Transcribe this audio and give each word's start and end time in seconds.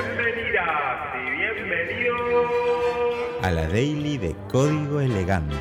Bienvenidas 0.00 1.16
y 1.16 1.30
bienvenidos 1.38 2.46
a 3.42 3.50
la 3.50 3.66
Daily 3.66 4.16
de 4.16 4.36
Código 4.48 5.00
Elegante. 5.00 5.56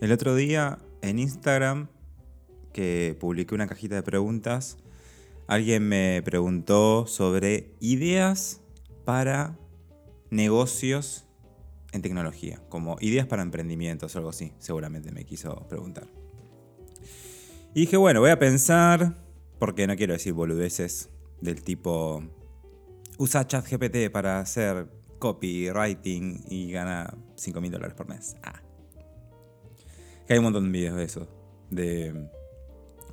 El 0.00 0.10
otro 0.10 0.34
día 0.34 0.78
en 1.02 1.20
Instagram, 1.20 1.86
que 2.72 3.16
publiqué 3.20 3.54
una 3.54 3.68
cajita 3.68 3.94
de 3.94 4.02
preguntas, 4.02 4.76
alguien 5.46 5.88
me 5.88 6.20
preguntó 6.24 7.06
sobre 7.06 7.76
ideas 7.78 8.60
para 9.04 9.56
negocios 10.30 11.28
en 11.92 12.02
tecnología, 12.02 12.60
como 12.68 12.96
ideas 13.00 13.28
para 13.28 13.42
emprendimientos 13.42 14.16
o 14.16 14.18
algo 14.18 14.30
así, 14.30 14.52
seguramente 14.58 15.12
me 15.12 15.24
quiso 15.24 15.68
preguntar. 15.68 16.08
Y 17.72 17.82
dije, 17.82 17.96
bueno, 17.96 18.18
voy 18.18 18.30
a 18.30 18.38
pensar, 18.40 19.27
porque 19.58 19.86
no 19.86 19.96
quiero 19.96 20.12
decir 20.12 20.32
boludeces 20.32 21.10
del 21.40 21.62
tipo, 21.62 22.22
usa 23.18 23.46
ChatGPT 23.46 24.10
para 24.12 24.40
hacer 24.40 24.88
copywriting 25.18 26.44
y 26.48 26.70
gana 26.70 27.12
5 27.36 27.60
mil 27.60 27.70
dólares 27.70 27.94
por 27.94 28.08
mes. 28.08 28.36
Ah. 28.42 28.62
Que 30.26 30.34
hay 30.34 30.38
un 30.38 30.44
montón 30.44 30.64
de 30.64 30.78
videos 30.78 30.96
de 30.96 31.04
eso. 31.04 31.28
De 31.70 32.30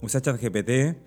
usa 0.02 0.22
ChatGPT. 0.22 0.98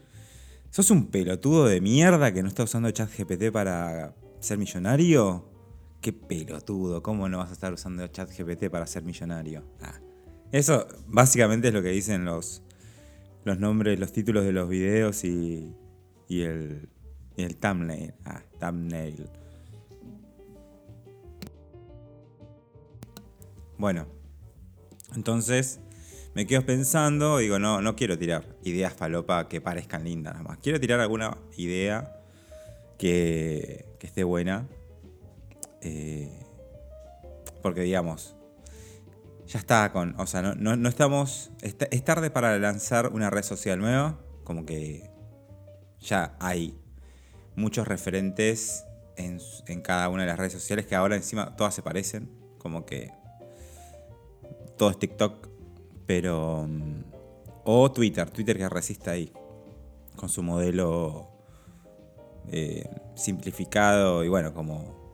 ¿Sos 0.70 0.90
un 0.90 1.06
pelotudo 1.06 1.66
de 1.66 1.80
mierda 1.80 2.32
que 2.32 2.42
no 2.42 2.48
está 2.48 2.62
usando 2.62 2.90
ChatGPT 2.90 3.50
para 3.52 4.14
ser 4.40 4.58
millonario? 4.58 5.48
Qué 6.00 6.12
pelotudo, 6.12 7.02
¿cómo 7.02 7.28
no 7.28 7.38
vas 7.38 7.50
a 7.50 7.52
estar 7.54 7.72
usando 7.72 8.06
ChatGPT 8.06 8.68
para 8.70 8.86
ser 8.86 9.02
millonario? 9.02 9.64
Ah. 9.80 9.98
Eso 10.52 10.86
básicamente 11.06 11.68
es 11.68 11.74
lo 11.74 11.82
que 11.82 11.90
dicen 11.90 12.24
los, 12.24 12.62
los 13.44 13.58
nombres, 13.58 13.98
los 13.98 14.12
títulos 14.12 14.44
de 14.44 14.52
los 14.52 14.68
videos 14.68 15.24
y, 15.24 15.74
y 16.28 16.42
el, 16.42 16.88
el 17.36 17.56
thumbnail. 17.56 18.14
Ah, 18.24 18.42
thumbnail. 18.58 19.28
Bueno, 23.78 24.06
entonces 25.14 25.80
me 26.34 26.46
quedo 26.46 26.64
pensando, 26.66 27.38
digo, 27.38 27.58
no, 27.58 27.80
no 27.80 27.96
quiero 27.96 28.18
tirar 28.18 28.44
ideas 28.64 28.92
falopa 28.92 29.48
que 29.48 29.60
parezcan 29.60 30.04
lindas 30.04 30.34
nada 30.34 30.44
más. 30.44 30.58
Quiero 30.58 30.80
tirar 30.80 31.00
alguna 31.00 31.38
idea 31.56 32.22
que, 32.98 33.86
que 33.98 34.06
esté 34.06 34.24
buena. 34.24 34.68
Eh, 35.80 36.44
porque 37.62 37.82
digamos, 37.82 38.36
ya 39.48 39.58
está 39.58 39.90
con. 39.92 40.14
O 40.18 40.26
sea, 40.26 40.42
no, 40.42 40.76
no, 40.76 40.88
estamos. 40.88 41.50
es 41.62 42.04
tarde 42.04 42.30
para 42.30 42.58
lanzar 42.58 43.08
una 43.12 43.30
red 43.30 43.42
social 43.42 43.78
nueva. 43.78 44.18
Como 44.44 44.66
que 44.66 45.10
ya 46.00 46.36
hay 46.38 46.78
muchos 47.56 47.88
referentes 47.88 48.84
en, 49.16 49.40
en, 49.66 49.80
cada 49.80 50.08
una 50.10 50.22
de 50.22 50.28
las 50.28 50.38
redes 50.38 50.52
sociales 50.52 50.86
que 50.86 50.94
ahora 50.94 51.16
encima 51.16 51.56
todas 51.56 51.74
se 51.74 51.82
parecen. 51.82 52.30
Como 52.58 52.84
que. 52.84 53.10
Todo 54.76 54.90
es 54.90 54.98
TikTok. 54.98 55.48
Pero. 56.06 56.66
Mm, 56.68 57.04
o 57.64 57.90
Twitter. 57.90 58.28
Twitter 58.30 58.58
que 58.58 58.68
resiste 58.68 59.10
ahí. 59.10 59.32
Con 60.14 60.28
su 60.28 60.42
modelo. 60.42 61.30
Eh, 62.50 62.88
simplificado 63.14 64.24
y 64.24 64.28
bueno, 64.28 64.54
como 64.54 65.07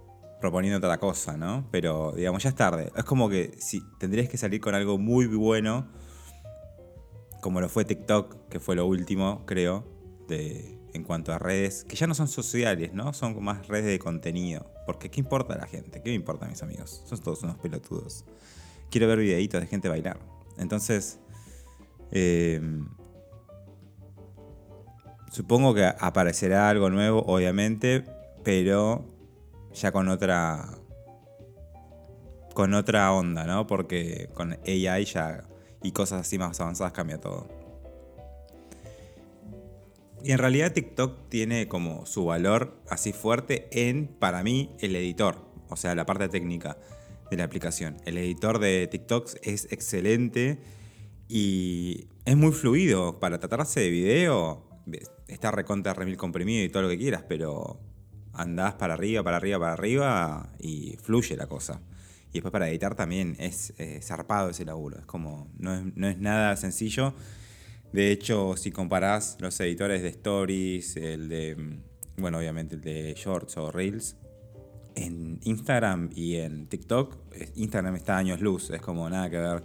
proponiendo 0.44 0.76
otra 0.76 0.98
cosa, 0.98 1.38
¿no? 1.38 1.66
Pero 1.70 2.12
digamos, 2.14 2.42
ya 2.42 2.50
es 2.50 2.54
tarde. 2.54 2.92
Es 2.94 3.04
como 3.04 3.30
que 3.30 3.54
si 3.56 3.80
tendrías 3.98 4.28
que 4.28 4.36
salir 4.36 4.60
con 4.60 4.74
algo 4.74 4.98
muy 4.98 5.24
bueno, 5.24 5.88
como 7.40 7.62
lo 7.62 7.70
fue 7.70 7.86
TikTok, 7.86 8.50
que 8.50 8.60
fue 8.60 8.76
lo 8.76 8.84
último, 8.84 9.46
creo, 9.46 9.86
de, 10.28 10.78
en 10.92 11.02
cuanto 11.02 11.32
a 11.32 11.38
redes, 11.38 11.84
que 11.84 11.96
ya 11.96 12.06
no 12.06 12.14
son 12.14 12.28
sociales, 12.28 12.92
¿no? 12.92 13.14
Son 13.14 13.42
más 13.42 13.66
redes 13.68 13.86
de 13.86 13.98
contenido. 13.98 14.70
Porque 14.84 15.10
¿qué 15.10 15.18
importa 15.18 15.54
a 15.54 15.56
la 15.56 15.66
gente? 15.66 16.02
¿Qué 16.02 16.10
me 16.10 16.16
importa 16.16 16.46
mis 16.46 16.62
amigos? 16.62 17.02
Son 17.06 17.18
todos 17.18 17.42
unos 17.42 17.56
pelotudos. 17.56 18.26
Quiero 18.90 19.08
ver 19.08 19.20
videitos 19.20 19.62
de 19.62 19.66
gente 19.66 19.88
bailar. 19.88 20.18
Entonces, 20.58 21.20
eh, 22.10 22.60
supongo 25.32 25.72
que 25.72 25.86
aparecerá 25.86 26.68
algo 26.68 26.90
nuevo, 26.90 27.24
obviamente, 27.26 28.04
pero 28.44 29.13
ya 29.74 29.92
con 29.92 30.08
otra 30.08 30.78
con 32.54 32.72
otra 32.72 33.12
onda, 33.12 33.44
¿no? 33.44 33.66
Porque 33.66 34.30
con 34.32 34.52
AI 34.66 35.04
ya 35.04 35.44
y 35.82 35.92
cosas 35.92 36.22
así 36.22 36.38
más 36.38 36.60
avanzadas 36.60 36.92
cambia 36.92 37.20
todo. 37.20 37.48
Y 40.22 40.32
en 40.32 40.38
realidad 40.38 40.72
TikTok 40.72 41.28
tiene 41.28 41.68
como 41.68 42.06
su 42.06 42.24
valor 42.24 42.80
así 42.88 43.12
fuerte 43.12 43.68
en, 43.72 44.06
para 44.06 44.42
mí, 44.42 44.74
el 44.78 44.96
editor, 44.96 45.44
o 45.68 45.76
sea, 45.76 45.94
la 45.94 46.06
parte 46.06 46.28
técnica 46.30 46.78
de 47.30 47.36
la 47.36 47.44
aplicación. 47.44 47.98
El 48.06 48.16
editor 48.16 48.58
de 48.58 48.86
TikTok 48.86 49.28
es 49.42 49.70
excelente 49.70 50.62
y 51.28 52.08
es 52.24 52.36
muy 52.36 52.52
fluido. 52.52 53.20
Para 53.20 53.38
tratarse 53.38 53.80
de 53.80 53.90
video, 53.90 54.66
está 55.28 55.50
recontra 55.50 55.92
remil 55.92 56.16
comprimido 56.16 56.64
y 56.64 56.70
todo 56.70 56.84
lo 56.84 56.88
que 56.88 56.96
quieras, 56.96 57.24
pero 57.28 57.80
andás 58.34 58.74
para 58.74 58.94
arriba, 58.94 59.22
para 59.22 59.36
arriba, 59.36 59.58
para 59.58 59.72
arriba 59.72 60.52
y 60.58 60.96
fluye 61.02 61.36
la 61.36 61.46
cosa. 61.46 61.80
Y 62.30 62.34
después 62.34 62.50
para 62.50 62.68
editar 62.68 62.96
también 62.96 63.36
es 63.38 63.72
eh, 63.78 64.00
zarpado 64.02 64.50
ese 64.50 64.64
laburo. 64.64 64.98
Es 64.98 65.06
como, 65.06 65.48
no 65.56 66.08
es, 66.08 66.18
nada 66.18 66.56
sencillo. 66.56 67.14
De 67.92 68.10
hecho, 68.10 68.56
si 68.56 68.72
comparás 68.72 69.36
los 69.40 69.58
editores 69.60 70.02
de 70.02 70.08
Stories, 70.08 70.96
el 70.96 71.28
de, 71.28 71.54
mm, 71.54 71.82
bueno, 72.16 72.38
obviamente 72.38 72.74
el 72.74 72.80
de 72.80 73.14
Shorts 73.16 73.56
o 73.56 73.70
Reels, 73.70 74.16
en 74.96 75.38
Instagram 75.44 76.10
y 76.14 76.36
en 76.36 76.66
TikTok, 76.66 77.16
Instagram 77.54 77.96
está 77.96 78.16
años 78.16 78.40
luz, 78.40 78.70
es 78.70 78.80
como 78.80 79.08
nada 79.08 79.30
que 79.30 79.38
ver. 79.38 79.64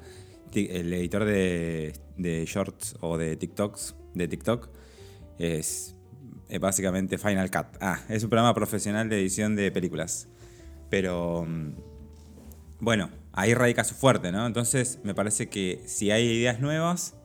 El 0.54 0.94
editor 0.94 1.26
de, 1.26 1.94
de 2.18 2.46
Shorts 2.46 2.98
o 3.02 3.18
de 3.18 3.36
TikToks, 3.36 3.96
de 4.14 4.28
TikTok, 4.28 4.70
es 5.40 5.96
es 6.50 6.60
básicamente 6.60 7.18
Final 7.18 7.50
Cut. 7.52 7.78
Ah, 7.80 8.00
es 8.10 8.24
un 8.24 8.30
programa 8.30 8.54
profesional 8.54 9.08
de 9.08 9.20
edición 9.20 9.56
de 9.56 9.72
películas. 9.72 10.28
Pero 10.90 11.46
mm, 11.48 11.74
bueno, 12.80 13.10
ahí 13.34 13.54
radica 13.54 13.84
su 13.84 13.96
fuerte, 13.96 14.32
¿no? 14.32 14.46
Entonces 14.46 15.00
me 15.04 15.14
parece 15.14 15.48
que 15.48 15.84
si 15.86 16.12
hay 16.12 16.26
ideas 16.26 16.60
nuevas, 16.60 17.16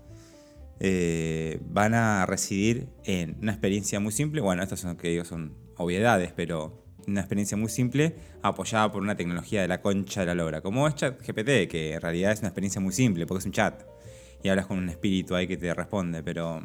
eh, 0.80 1.60
van 1.70 1.94
a 1.94 2.26
residir 2.26 2.88
en 3.04 3.36
una 3.40 3.52
experiencia 3.52 4.00
muy 4.00 4.12
simple. 4.12 4.40
Bueno, 4.40 4.62
estas 4.62 4.80
son 4.80 4.96
que 4.96 5.08
digo 5.08 5.24
son 5.24 5.56
obviedades, 5.76 6.32
pero 6.32 6.84
una 7.06 7.20
experiencia 7.20 7.56
muy 7.56 7.68
simple 7.68 8.16
apoyada 8.42 8.90
por 8.90 9.02
una 9.02 9.16
tecnología 9.16 9.62
de 9.62 9.68
la 9.68 9.80
concha 9.80 10.20
de 10.20 10.26
la 10.26 10.34
lora, 10.34 10.60
como 10.60 10.86
es 10.88 10.94
ChatGPT, 10.94 11.68
que 11.68 11.94
en 11.94 12.00
realidad 12.00 12.32
es 12.32 12.40
una 12.40 12.48
experiencia 12.48 12.80
muy 12.80 12.92
simple 12.92 13.26
porque 13.26 13.40
es 13.40 13.46
un 13.46 13.52
chat 13.52 13.82
y 14.42 14.48
hablas 14.48 14.66
con 14.66 14.78
un 14.78 14.88
espíritu 14.88 15.34
ahí 15.34 15.46
que 15.46 15.56
te 15.56 15.72
responde, 15.72 16.22
pero 16.22 16.62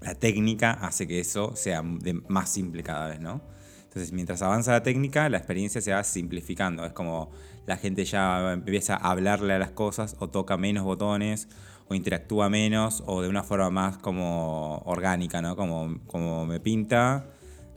la 0.00 0.14
técnica 0.14 0.72
hace 0.72 1.06
que 1.06 1.20
eso 1.20 1.54
sea 1.56 1.82
más 1.82 2.50
simple 2.50 2.82
cada 2.82 3.08
vez, 3.08 3.20
¿no? 3.20 3.40
Entonces, 3.84 4.12
mientras 4.12 4.40
avanza 4.42 4.70
la 4.70 4.82
técnica, 4.82 5.28
la 5.28 5.38
experiencia 5.38 5.80
se 5.80 5.92
va 5.92 6.04
simplificando. 6.04 6.86
Es 6.86 6.92
como 6.92 7.32
la 7.66 7.76
gente 7.76 8.04
ya 8.04 8.52
empieza 8.52 8.94
a 8.94 9.10
hablarle 9.10 9.54
a 9.54 9.58
las 9.58 9.72
cosas 9.72 10.16
o 10.20 10.28
toca 10.28 10.56
menos 10.56 10.84
botones 10.84 11.48
o 11.88 11.94
interactúa 11.94 12.48
menos 12.48 13.02
o 13.06 13.20
de 13.20 13.28
una 13.28 13.42
forma 13.42 13.68
más 13.70 13.98
como 13.98 14.78
orgánica, 14.86 15.42
¿no? 15.42 15.56
Como, 15.56 15.98
como 16.06 16.46
me 16.46 16.60
pinta, 16.60 17.26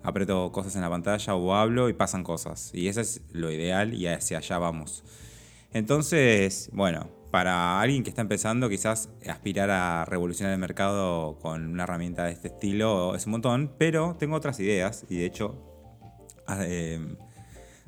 aprieto 0.03 0.51
cosas 0.51 0.75
en 0.75 0.81
la 0.81 0.89
pantalla 0.89 1.33
o 1.33 1.55
hablo 1.55 1.89
y 1.89 1.93
pasan 1.93 2.23
cosas. 2.23 2.69
Y 2.75 2.89
eso 2.89 3.01
es 3.01 3.21
lo 3.31 3.51
ideal 3.51 3.95
y 3.95 4.05
hacia 4.05 4.37
allá 4.37 4.59
vamos. 4.59 5.03
Entonces, 5.73 6.69
bueno, 6.73 7.09
para 7.33 7.81
alguien 7.81 8.03
que 8.03 8.11
está 8.11 8.21
empezando, 8.21 8.69
quizás 8.69 9.09
aspirar 9.27 9.71
a 9.71 10.05
revolucionar 10.05 10.53
el 10.53 10.59
mercado 10.59 11.39
con 11.41 11.65
una 11.65 11.81
herramienta 11.81 12.25
de 12.25 12.31
este 12.33 12.49
estilo 12.49 13.15
es 13.15 13.25
un 13.25 13.31
montón, 13.31 13.73
pero 13.79 14.15
tengo 14.19 14.35
otras 14.35 14.59
ideas 14.59 15.03
y 15.09 15.17
de 15.17 15.25
hecho 15.25 15.57
ah, 16.45 16.59
eh, 16.61 16.99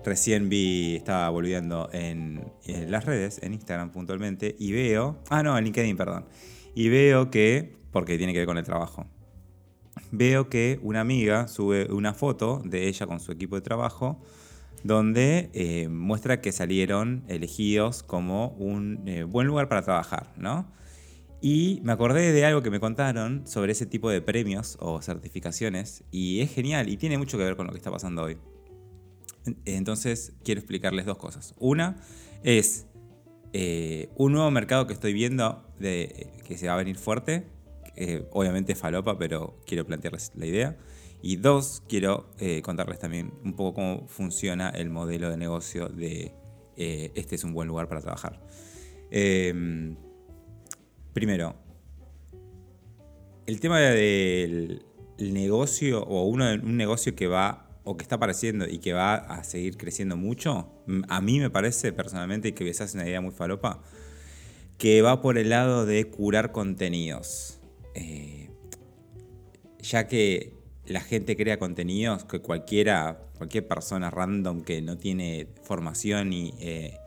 recién 0.03 0.49
vi, 0.49 0.95
estaba 0.95 1.29
volviendo 1.29 1.91
en, 1.93 2.51
en, 2.65 2.89
las 2.89 3.05
redes, 3.05 3.39
en 3.43 3.53
Instagram 3.53 3.91
puntualmente, 3.91 4.55
y 4.57 4.71
veo, 4.71 5.21
ah 5.29 5.43
no, 5.43 5.55
en 5.55 5.65
LinkedIn, 5.65 5.95
perdón, 5.95 6.25
y 6.73 6.89
veo 6.89 7.29
que, 7.29 7.77
porque 7.91 8.17
tiene 8.17 8.33
que 8.33 8.39
ver 8.39 8.47
con 8.47 8.57
el 8.57 8.65
trabajo, 8.65 9.05
veo 10.09 10.49
que 10.49 10.79
una 10.81 11.01
amiga 11.01 11.47
sube 11.47 11.93
una 11.93 12.15
foto 12.15 12.63
de 12.65 12.87
ella 12.87 13.05
con 13.05 13.19
su 13.19 13.31
equipo 13.31 13.55
de 13.55 13.61
trabajo 13.61 14.23
donde 14.83 15.49
eh, 15.53 15.87
muestra 15.89 16.41
que 16.41 16.51
salieron 16.51 17.23
elegidos 17.27 18.03
como 18.03 18.49
un 18.49 19.07
eh, 19.07 19.23
buen 19.23 19.47
lugar 19.47 19.67
para 19.67 19.81
trabajar, 19.83 20.33
¿no? 20.37 20.71
Y 21.41 21.81
me 21.83 21.91
acordé 21.91 22.31
de 22.31 22.45
algo 22.45 22.61
que 22.61 22.71
me 22.71 22.79
contaron 22.79 23.45
sobre 23.45 23.71
ese 23.71 23.85
tipo 23.85 24.09
de 24.09 24.21
premios 24.21 24.77
o 24.79 25.01
certificaciones 25.01 26.03
y 26.11 26.41
es 26.41 26.53
genial 26.53 26.89
y 26.89 26.97
tiene 26.97 27.17
mucho 27.17 27.37
que 27.37 27.43
ver 27.43 27.55
con 27.55 27.67
lo 27.67 27.73
que 27.73 27.77
está 27.77 27.91
pasando 27.91 28.23
hoy. 28.23 28.37
Entonces 29.65 30.33
quiero 30.43 30.59
explicarles 30.59 31.05
dos 31.05 31.17
cosas. 31.17 31.53
Una 31.59 31.97
es 32.43 32.87
eh, 33.53 34.09
un 34.15 34.31
nuevo 34.31 34.49
mercado 34.49 34.87
que 34.87 34.93
estoy 34.93 35.13
viendo 35.13 35.67
de, 35.79 36.31
que 36.47 36.57
se 36.57 36.67
va 36.67 36.73
a 36.73 36.77
venir 36.77 36.95
fuerte, 36.95 37.47
obviamente 38.31 38.75
falopa, 38.75 39.17
pero 39.17 39.61
quiero 39.65 39.85
plantearles 39.85 40.31
la 40.35 40.45
idea. 40.45 40.77
Y 41.27 41.37
dos, 41.37 41.81
quiero 41.89 42.29
eh, 42.37 42.61
contarles 42.61 42.99
también 42.99 43.33
un 43.43 43.55
poco 43.55 43.73
cómo 43.73 44.07
funciona 44.07 44.69
el 44.69 44.91
modelo 44.91 45.31
de 45.31 45.37
negocio 45.37 45.89
de 45.89 46.35
este 46.77 47.33
es 47.33 47.43
un 47.43 47.51
buen 47.51 47.67
lugar 47.67 47.87
para 47.87 47.99
trabajar. 47.99 48.39
Em, 49.09 49.95
primero, 51.13 51.55
el 53.47 53.59
tema 53.59 53.79
del 53.79 54.85
negocio 55.17 56.03
o 56.03 56.27
uno, 56.27 56.45
un 56.45 56.77
negocio 56.77 57.15
que 57.15 57.25
va 57.25 57.71
o 57.85 57.97
que 57.97 58.03
está 58.03 58.17
apareciendo 58.17 58.67
y 58.67 58.77
que 58.77 58.93
va 58.93 59.15
a 59.15 59.43
seguir 59.43 59.77
creciendo 59.77 60.17
mucho, 60.17 60.69
a 61.09 61.21
mí 61.21 61.39
me 61.39 61.49
parece 61.49 61.91
personalmente, 61.91 62.49
y 62.49 62.51
que 62.51 62.65
quizás 62.65 62.89
es 62.89 62.93
una 62.93 63.07
idea 63.07 63.21
muy 63.21 63.31
falopa, 63.31 63.81
que 64.77 65.01
va 65.01 65.23
por 65.23 65.39
el 65.39 65.49
lado 65.49 65.87
de 65.87 66.07
curar 66.07 66.51
contenidos. 66.51 67.59
Eh, 67.95 68.51
ya 69.79 70.07
que 70.07 70.64
la 70.87 71.01
gente 71.01 71.35
crea 71.35 71.57
contenidos 71.57 72.25
que 72.25 72.39
cualquiera, 72.39 73.19
cualquier 73.37 73.67
persona 73.67 74.09
random 74.09 74.61
que 74.61 74.81
no 74.81 74.97
tiene 74.97 75.47
formación 75.63 76.29
ni, 76.29 76.53
eh, 76.59 76.97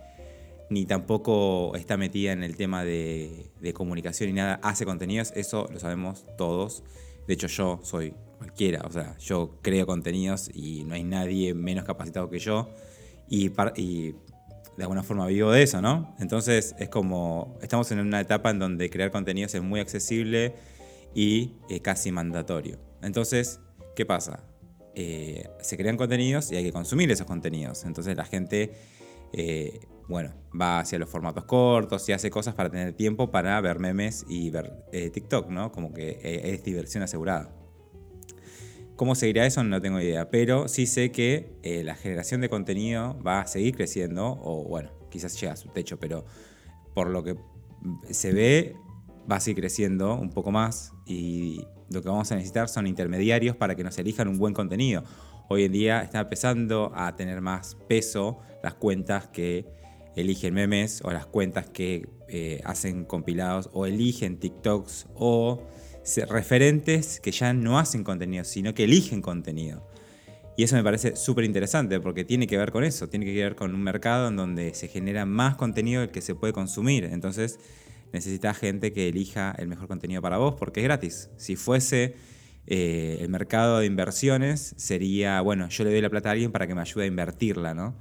ni 0.70 0.84
tampoco 0.86 1.74
está 1.76 1.96
metida 1.96 2.32
en 2.32 2.42
el 2.42 2.56
tema 2.56 2.84
de, 2.84 3.50
comunicación 3.74 4.30
ni 4.30 4.34
nada, 4.34 4.60
hace 4.62 4.84
contenidos, 4.84 5.32
eso 5.36 5.68
lo 5.72 5.78
sabemos 5.78 6.24
todos. 6.36 6.82
De 7.26 7.34
hecho, 7.34 7.46
yo 7.46 7.80
soy 7.82 8.14
cualquiera, 8.38 8.82
o 8.86 8.90
sea, 8.90 9.16
yo 9.18 9.58
creo 9.62 9.86
contenidos 9.86 10.50
y 10.54 10.84
no 10.84 10.94
hay 10.94 11.04
nadie 11.04 11.54
menos 11.54 11.84
capacitado 11.84 12.30
que 12.30 12.38
yo. 12.38 12.70
Y, 13.28 13.52
y 13.76 14.14
de 14.76 14.84
alguna 14.84 15.02
forma 15.02 15.26
vivo 15.26 15.50
de 15.50 15.62
eso, 15.62 15.82
¿no? 15.82 16.14
Entonces 16.18 16.74
es 16.78 16.88
como, 16.88 17.58
estamos 17.60 17.90
en 17.92 17.98
una 17.98 18.20
etapa 18.20 18.50
en 18.50 18.58
donde 18.58 18.88
crear 18.88 19.10
contenidos 19.10 19.54
es 19.54 19.62
muy 19.62 19.80
accesible 19.80 20.54
y 21.14 21.52
eh, 21.68 21.80
casi 21.80 22.12
mandatorio. 22.12 22.78
Entonces, 23.02 23.60
¿qué 23.98 24.06
pasa? 24.06 24.44
Eh, 24.94 25.50
se 25.60 25.76
crean 25.76 25.96
contenidos 25.96 26.52
y 26.52 26.56
hay 26.56 26.62
que 26.62 26.72
consumir 26.72 27.10
esos 27.10 27.26
contenidos. 27.26 27.82
Entonces 27.82 28.16
la 28.16 28.24
gente, 28.24 28.72
eh, 29.32 29.80
bueno, 30.06 30.34
va 30.58 30.78
hacia 30.78 31.00
los 31.00 31.08
formatos 31.08 31.46
cortos 31.46 32.08
y 32.08 32.12
hace 32.12 32.30
cosas 32.30 32.54
para 32.54 32.70
tener 32.70 32.92
tiempo 32.92 33.32
para 33.32 33.60
ver 33.60 33.80
memes 33.80 34.24
y 34.28 34.50
ver 34.50 34.84
TikTok, 35.12 35.48
¿no? 35.48 35.72
Como 35.72 35.92
que 35.92 36.20
es 36.22 36.62
diversión 36.62 37.02
asegurada. 37.02 37.52
¿Cómo 38.94 39.16
seguirá 39.16 39.44
eso? 39.46 39.64
No 39.64 39.80
tengo 39.80 40.00
idea, 40.00 40.30
pero 40.30 40.68
sí 40.68 40.86
sé 40.86 41.10
que 41.10 41.58
eh, 41.64 41.82
la 41.82 41.96
generación 41.96 42.40
de 42.40 42.48
contenido 42.48 43.20
va 43.20 43.40
a 43.40 43.46
seguir 43.48 43.74
creciendo, 43.74 44.38
o 44.40 44.62
bueno, 44.62 44.92
quizás 45.10 45.40
llega 45.40 45.54
a 45.54 45.56
su 45.56 45.70
techo, 45.70 45.98
pero 45.98 46.24
por 46.94 47.10
lo 47.10 47.24
que 47.24 47.36
se 48.10 48.32
ve, 48.32 48.76
va 49.28 49.36
a 49.36 49.40
seguir 49.40 49.62
creciendo 49.62 50.14
un 50.14 50.30
poco 50.30 50.52
más 50.52 50.92
y 51.04 51.64
lo 51.90 52.02
que 52.02 52.08
vamos 52.08 52.30
a 52.32 52.34
necesitar 52.34 52.68
son 52.68 52.86
intermediarios 52.86 53.56
para 53.56 53.74
que 53.74 53.84
nos 53.84 53.98
elijan 53.98 54.28
un 54.28 54.38
buen 54.38 54.54
contenido. 54.54 55.04
Hoy 55.48 55.64
en 55.64 55.72
día 55.72 56.02
está 56.02 56.20
empezando 56.20 56.92
a 56.94 57.16
tener 57.16 57.40
más 57.40 57.76
peso 57.88 58.38
las 58.62 58.74
cuentas 58.74 59.28
que 59.28 59.66
eligen 60.14 60.54
memes 60.54 61.00
o 61.04 61.10
las 61.12 61.26
cuentas 61.26 61.68
que 61.68 62.08
eh, 62.28 62.60
hacen 62.64 63.04
compilados 63.04 63.70
o 63.72 63.86
eligen 63.86 64.38
TikToks 64.38 65.06
o 65.14 65.62
referentes 66.28 67.20
que 67.20 67.30
ya 67.30 67.52
no 67.52 67.78
hacen 67.78 68.04
contenido, 68.04 68.44
sino 68.44 68.74
que 68.74 68.84
eligen 68.84 69.22
contenido. 69.22 69.86
Y 70.56 70.64
eso 70.64 70.74
me 70.74 70.82
parece 70.82 71.14
súper 71.14 71.44
interesante 71.44 72.00
porque 72.00 72.24
tiene 72.24 72.46
que 72.46 72.58
ver 72.58 72.72
con 72.72 72.82
eso, 72.82 73.08
tiene 73.08 73.26
que 73.26 73.34
ver 73.34 73.54
con 73.54 73.74
un 73.74 73.82
mercado 73.82 74.28
en 74.28 74.36
donde 74.36 74.74
se 74.74 74.88
genera 74.88 75.24
más 75.24 75.54
contenido 75.54 76.00
del 76.00 76.10
que 76.10 76.20
se 76.20 76.34
puede 76.34 76.52
consumir. 76.52 77.04
Entonces 77.04 77.60
necesitas 78.12 78.56
gente 78.56 78.92
que 78.92 79.08
elija 79.08 79.54
el 79.58 79.68
mejor 79.68 79.88
contenido 79.88 80.22
para 80.22 80.38
vos 80.38 80.54
porque 80.58 80.80
es 80.80 80.84
gratis. 80.84 81.30
Si 81.36 81.56
fuese 81.56 82.16
eh, 82.66 83.18
el 83.20 83.28
mercado 83.28 83.78
de 83.78 83.86
inversiones, 83.86 84.74
sería, 84.76 85.40
bueno, 85.40 85.68
yo 85.68 85.84
le 85.84 85.90
doy 85.90 86.00
la 86.00 86.10
plata 86.10 86.28
a 86.28 86.32
alguien 86.32 86.52
para 86.52 86.66
que 86.66 86.74
me 86.74 86.80
ayude 86.82 87.04
a 87.04 87.06
invertirla, 87.06 87.74
¿no? 87.74 87.96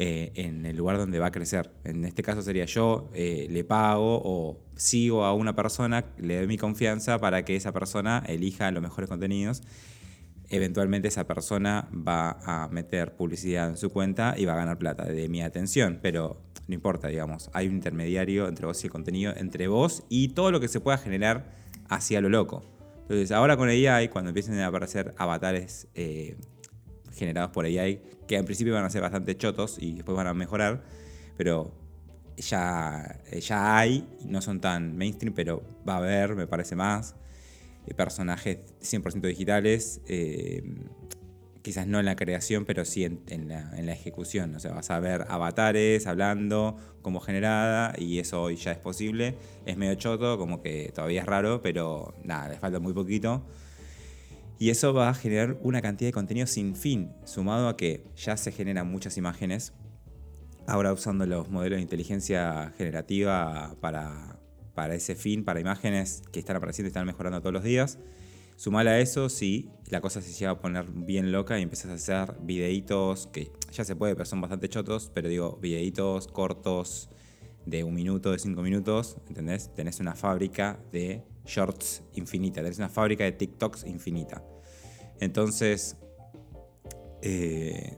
Eh, 0.00 0.30
en 0.36 0.64
el 0.64 0.76
lugar 0.76 0.96
donde 0.96 1.18
va 1.18 1.26
a 1.26 1.32
crecer. 1.32 1.72
En 1.82 2.04
este 2.04 2.22
caso 2.22 2.40
sería 2.40 2.64
yo, 2.66 3.10
eh, 3.14 3.48
le 3.50 3.64
pago 3.64 4.22
o 4.24 4.60
sigo 4.76 5.24
a 5.24 5.34
una 5.34 5.56
persona, 5.56 6.04
le 6.18 6.36
doy 6.36 6.46
mi 6.46 6.56
confianza 6.56 7.18
para 7.18 7.44
que 7.44 7.56
esa 7.56 7.72
persona 7.72 8.22
elija 8.28 8.70
los 8.70 8.80
mejores 8.80 9.10
contenidos. 9.10 9.60
Eventualmente 10.50 11.08
esa 11.08 11.26
persona 11.26 11.88
va 11.92 12.38
a 12.44 12.68
meter 12.68 13.16
publicidad 13.16 13.68
en 13.68 13.76
su 13.76 13.90
cuenta 13.90 14.36
y 14.38 14.44
va 14.44 14.52
a 14.52 14.56
ganar 14.56 14.78
plata 14.78 15.04
de 15.04 15.28
mi 15.28 15.42
atención, 15.42 15.98
pero 16.00 16.40
no 16.68 16.74
importa, 16.74 17.08
digamos, 17.08 17.50
hay 17.54 17.66
un 17.66 17.74
intermediario 17.74 18.46
entre 18.46 18.66
vos 18.66 18.82
y 18.84 18.86
el 18.86 18.92
contenido, 18.92 19.32
entre 19.36 19.68
vos 19.68 20.04
y 20.10 20.28
todo 20.28 20.50
lo 20.50 20.60
que 20.60 20.68
se 20.68 20.80
pueda 20.80 20.98
generar 20.98 21.50
hacia 21.88 22.20
lo 22.20 22.28
loco. 22.28 22.62
Entonces, 23.02 23.32
ahora 23.32 23.56
con 23.56 23.70
AI, 23.70 24.08
cuando 24.08 24.28
empiecen 24.28 24.58
a 24.58 24.66
aparecer 24.66 25.14
avatares 25.16 25.88
eh, 25.94 26.36
generados 27.14 27.52
por 27.52 27.64
AI, 27.64 28.02
que 28.28 28.36
en 28.36 28.44
principio 28.44 28.74
van 28.74 28.84
a 28.84 28.90
ser 28.90 29.00
bastante 29.00 29.34
chotos 29.34 29.78
y 29.80 29.94
después 29.94 30.14
van 30.14 30.26
a 30.26 30.34
mejorar, 30.34 30.84
pero 31.38 31.72
ya, 32.36 33.18
ya 33.40 33.78
hay, 33.78 34.06
no 34.26 34.42
son 34.42 34.60
tan 34.60 34.94
mainstream, 34.94 35.34
pero 35.34 35.62
va 35.88 35.94
a 35.94 35.96
haber, 35.96 36.36
me 36.36 36.46
parece 36.46 36.76
más, 36.76 37.16
eh, 37.86 37.94
personajes 37.94 38.58
100% 38.82 39.26
digitales, 39.26 40.02
eh, 40.06 40.62
quizás 41.68 41.86
no 41.86 41.98
en 41.98 42.06
la 42.06 42.16
creación, 42.16 42.64
pero 42.64 42.86
sí 42.86 43.04
en, 43.04 43.20
la, 43.46 43.70
en, 43.76 43.84
la, 43.84 43.92
ejecución. 43.92 44.54
O 44.54 44.58
sea, 44.58 44.72
vas 44.72 44.90
a 44.90 44.98
ver 45.00 45.26
avatares 45.28 46.06
hablando 46.06 46.78
como 47.02 47.20
generada 47.20 47.92
y 47.98 48.20
eso 48.20 48.40
hoy 48.40 48.56
ya 48.56 48.72
es 48.72 48.78
posible. 48.78 49.36
Es 49.66 49.76
medio 49.76 49.94
choto, 49.96 50.38
como 50.38 50.62
que 50.62 50.90
todavía 50.94 51.20
es 51.20 51.26
raro, 51.26 51.60
pero 51.60 52.14
nada, 52.24 52.48
les 52.48 52.58
falta 52.58 52.80
muy 52.80 52.94
poquito. 52.94 53.44
Y 54.58 54.70
eso 54.70 54.94
va 54.94 55.10
a 55.10 55.14
generar 55.14 55.58
una 55.60 55.82
cantidad 55.82 56.08
de 56.08 56.14
contenido 56.14 56.46
sin 56.46 56.74
fin, 56.74 57.12
sumado 57.24 57.68
a 57.68 57.76
que 57.76 58.02
ya 58.16 58.38
se 58.38 58.50
generan 58.50 58.90
muchas 58.90 59.18
imágenes, 59.18 59.74
ahora 60.66 60.94
usando 60.94 61.26
los 61.26 61.50
modelos 61.50 61.76
de 61.76 61.82
inteligencia 61.82 62.72
generativa 62.78 63.76
para, 63.82 64.38
para 64.74 64.94
ese 64.94 65.16
fin, 65.16 65.44
para 65.44 65.60
imágenes 65.60 66.22
que 66.32 66.38
están 66.38 66.56
apareciendo 66.56 66.86
y 66.86 66.92
están 66.92 67.04
mejorando 67.04 67.42
todos 67.42 67.52
los 67.52 67.62
días. 67.62 67.98
Sumala 68.58 68.90
a 68.90 68.98
eso, 68.98 69.28
si 69.28 69.70
la 69.88 70.00
cosa 70.00 70.20
se 70.20 70.32
llega 70.32 70.50
a 70.50 70.58
poner 70.58 70.90
bien 70.90 71.30
loca 71.30 71.56
y 71.60 71.62
empiezas 71.62 71.92
a 71.92 71.94
hacer 71.94 72.36
videitos, 72.40 73.28
que 73.28 73.52
ya 73.70 73.84
se 73.84 73.94
puede, 73.94 74.16
pero 74.16 74.24
son 74.24 74.40
bastante 74.40 74.68
chotos, 74.68 75.12
pero 75.14 75.28
digo, 75.28 75.60
videitos 75.62 76.26
cortos 76.26 77.08
de 77.66 77.84
un 77.84 77.94
minuto, 77.94 78.32
de 78.32 78.40
cinco 78.40 78.62
minutos, 78.62 79.16
¿entendés? 79.28 79.72
Tenés 79.74 80.00
una 80.00 80.16
fábrica 80.16 80.80
de 80.90 81.22
shorts 81.44 82.02
infinita, 82.14 82.60
tenés 82.60 82.78
una 82.78 82.88
fábrica 82.88 83.22
de 83.22 83.30
TikToks 83.30 83.84
infinita. 83.84 84.42
Entonces, 85.20 85.96
eh, 87.22 87.96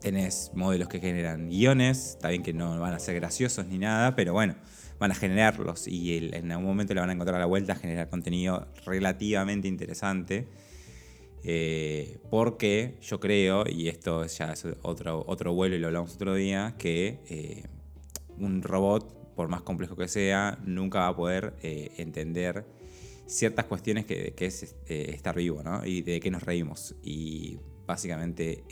tenés 0.00 0.50
modelos 0.54 0.88
que 0.88 0.98
generan 0.98 1.50
guiones, 1.50 2.12
está 2.12 2.30
bien 2.30 2.42
que 2.42 2.54
no 2.54 2.80
van 2.80 2.94
a 2.94 2.98
ser 2.98 3.16
graciosos 3.16 3.66
ni 3.66 3.76
nada, 3.76 4.16
pero 4.16 4.32
bueno, 4.32 4.56
van 5.00 5.12
a 5.12 5.14
generarlos 5.14 5.88
y 5.88 6.30
en 6.32 6.52
algún 6.52 6.66
momento 6.66 6.92
le 6.92 7.00
van 7.00 7.08
a 7.08 7.14
encontrar 7.14 7.40
la 7.40 7.46
vuelta 7.46 7.72
a 7.72 7.76
generar 7.76 8.08
contenido 8.10 8.68
relativamente 8.84 9.66
interesante. 9.66 10.46
Eh, 11.42 12.18
porque 12.30 12.98
yo 13.00 13.18
creo, 13.18 13.64
y 13.66 13.88
esto 13.88 14.26
ya 14.26 14.52
es 14.52 14.66
otro, 14.82 15.24
otro 15.26 15.54
vuelo 15.54 15.74
y 15.74 15.78
lo 15.78 15.86
hablamos 15.86 16.14
otro 16.14 16.34
día, 16.34 16.74
que 16.78 17.18
eh, 17.30 17.64
un 18.36 18.62
robot 18.62 19.34
por 19.34 19.48
más 19.48 19.62
complejo 19.62 19.96
que 19.96 20.06
sea, 20.06 20.58
nunca 20.66 21.00
va 21.00 21.08
a 21.08 21.16
poder 21.16 21.54
eh, 21.62 21.92
entender 21.96 22.66
ciertas 23.24 23.64
cuestiones 23.64 24.04
que, 24.04 24.34
es 24.38 24.62
este, 24.62 25.14
estar 25.14 25.34
vivo, 25.34 25.62
¿no? 25.62 25.86
Y 25.86 26.02
de 26.02 26.20
qué 26.20 26.30
nos 26.30 26.42
reímos. 26.42 26.94
Y 27.02 27.58
básicamente 27.86 28.64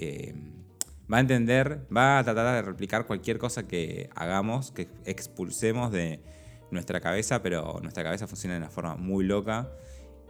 va 1.13 1.19
a 1.19 1.21
entender, 1.21 1.87
va 1.95 2.19
a 2.19 2.25
tratar 2.25 2.55
de 2.55 2.63
replicar 2.63 3.07
cualquier 3.07 3.39
cosa 3.39 3.67
que 3.67 4.11
hagamos, 4.15 4.73
que 4.73 4.89
expulsemos 5.05 5.93
de 5.93 6.21
nuestra 6.71 7.01
cabeza, 7.01 7.43
pero 7.43 7.81
nuestra 7.83 8.03
cabeza 8.03 8.27
funciona 8.27 8.55
de 8.55 8.61
una 8.61 8.71
forma 8.71 8.97
muy 8.97 9.25
loca 9.25 9.71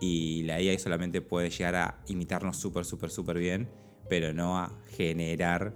y 0.00 0.44
la 0.44 0.60
IA 0.60 0.78
solamente 0.78 1.20
puede 1.20 1.50
llegar 1.50 1.74
a 1.74 1.98
imitarnos 2.06 2.56
súper, 2.56 2.84
súper, 2.84 3.10
súper 3.10 3.38
bien, 3.38 3.68
pero 4.08 4.32
no 4.32 4.58
a 4.58 4.78
generar 4.96 5.74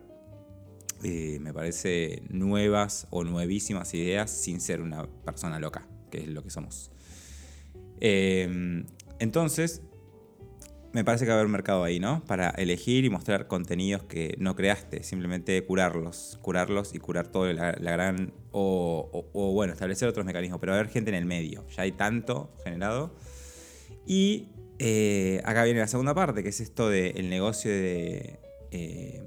eh, 1.04 1.38
me 1.40 1.52
parece, 1.52 2.22
nuevas 2.28 3.08
o 3.10 3.24
nuevísimas 3.24 3.92
ideas 3.94 4.30
sin 4.30 4.60
ser 4.60 4.80
una 4.80 5.08
persona 5.24 5.58
loca, 5.58 5.88
que 6.12 6.18
es 6.18 6.28
lo 6.28 6.44
que 6.44 6.50
somos. 6.50 6.92
Em, 7.98 8.86
entonces, 9.18 9.82
me 10.92 11.04
parece 11.04 11.24
que 11.24 11.30
va 11.30 11.36
a 11.36 11.40
haber 11.40 11.50
mercado 11.50 11.84
ahí, 11.84 11.98
¿no? 12.00 12.22
Para 12.26 12.50
elegir 12.50 13.04
y 13.04 13.10
mostrar 13.10 13.46
contenidos 13.46 14.02
que 14.04 14.34
no 14.38 14.54
creaste, 14.54 15.02
simplemente 15.02 15.64
curarlos, 15.64 16.38
curarlos 16.42 16.94
y 16.94 16.98
curar 16.98 17.28
todo 17.28 17.50
la, 17.52 17.72
gran... 17.72 18.32
O, 18.50 19.52
bueno, 19.54 19.72
establecer 19.72 20.08
otros 20.08 20.26
mecanismos, 20.26 20.60
pero 20.60 20.74
haber 20.74 20.88
gente 20.88 21.10
en 21.10 21.16
el 21.16 21.24
medio, 21.24 21.66
ya 21.68 21.82
hay 21.82 21.92
tanto 21.92 22.54
generado. 22.62 23.14
Y 24.06 24.48
eh, 24.78 25.40
acá 25.44 25.64
viene 25.64 25.80
la 25.80 25.86
segunda 25.86 26.14
parte, 26.14 26.42
que 26.42 26.50
es 26.50 26.60
esto 26.60 26.88
del 26.88 27.30
negocio 27.30 27.70
de... 27.70 28.38
Eh, 28.70 29.22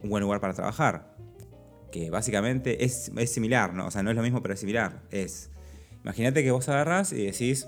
un 0.00 0.10
buen 0.10 0.22
lugar 0.22 0.40
para 0.40 0.54
trabajar. 0.54 1.16
Que 1.90 2.10
básicamente 2.10 2.84
es, 2.84 3.10
similar, 3.26 3.74
¿no? 3.74 3.86
O 3.86 3.90
sea, 3.90 4.02
no 4.02 4.10
es 4.10 4.16
lo 4.16 4.22
mismo, 4.22 4.42
pero 4.42 4.54
es 4.54 4.60
similar. 4.60 5.02
Es, 5.10 5.50
imagínate 6.04 6.44
que 6.44 6.50
vos 6.50 6.68
agarras 6.68 7.12
y 7.12 7.24
decís, 7.24 7.66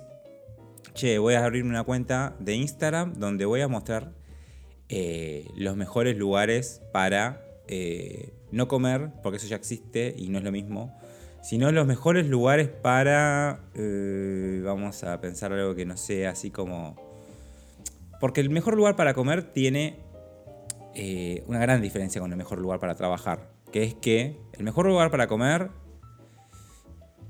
che, 0.94 1.18
voy 1.18 1.34
a 1.34 1.44
abrir 1.44 1.64
una 1.64 1.84
cuenta 1.84 2.37
de 2.38 2.54
Instagram 2.54 3.14
donde 3.14 3.44
voy 3.44 3.60
a 3.60 3.68
mostrar 3.68 4.12
eh, 4.88 5.49
los 5.54 5.76
mejores 5.76 6.16
lugares 6.16 6.82
para 6.92 7.40
eh, 7.68 8.34
no 8.50 8.66
comer, 8.66 9.10
porque 9.22 9.37
eso 9.37 9.46
ya 9.46 9.56
existe 9.56 10.14
y 10.16 10.28
no 10.28 10.38
es 10.38 10.44
lo 10.44 10.50
mismo, 10.50 10.99
sino 11.42 11.70
los 11.70 11.87
mejores 11.87 12.26
lugares 12.26 12.68
para, 12.68 13.60
eh, 13.75 14.60
vamos 14.64 15.04
a 15.04 15.20
pensar 15.20 15.52
algo 15.52 15.75
que 15.75 15.87
no 15.87 15.96
sea 15.96 16.30
así 16.30 16.50
como... 16.50 16.96
Porque 18.18 18.40
el 18.40 18.50
mejor 18.50 18.76
lugar 18.76 18.96
para 18.96 19.14
comer 19.14 19.52
tiene 19.52 20.00
una 21.46 21.60
gran 21.60 21.80
diferencia 21.80 22.20
con 22.20 22.32
el 22.32 22.37
mejor 22.37 22.58
lugar 22.58 22.80
para 22.80 22.94
trabajar, 22.94 23.49
que 23.72 23.84
es 23.84 23.94
que 23.94 24.37
el 24.52 24.64
mejor 24.64 24.87
lugar 24.87 25.10
para 25.10 25.28
comer 25.28 25.70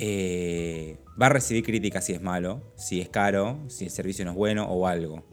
va 0.00 1.26
a 1.26 1.28
recibir 1.28 1.64
críticas 1.64 2.04
si 2.04 2.12
es 2.12 2.22
malo, 2.22 2.62
si 2.76 3.00
es 3.00 3.08
caro, 3.08 3.58
si 3.68 3.84
el 3.84 3.90
servicio 3.90 4.24
no 4.24 4.32
es 4.32 4.36
bueno 4.36 4.66
o 4.66 4.86
algo 4.86 5.24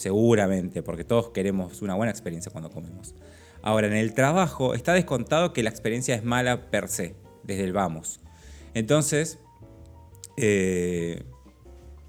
seguramente, 0.00 0.82
porque 0.82 1.04
todos 1.04 1.28
queremos 1.28 1.82
una 1.82 1.94
buena 1.94 2.10
experiencia 2.10 2.50
cuando 2.50 2.70
comemos. 2.70 3.14
Ahora, 3.62 3.86
en 3.86 3.92
el 3.92 4.14
trabajo 4.14 4.74
está 4.74 4.94
descontado 4.94 5.52
que 5.52 5.62
la 5.62 5.68
experiencia 5.68 6.14
es 6.14 6.24
mala 6.24 6.70
per 6.70 6.88
se, 6.88 7.14
desde 7.42 7.64
el 7.64 7.74
vamos. 7.74 8.20
Entonces, 8.72 9.38
eh, 10.38 11.22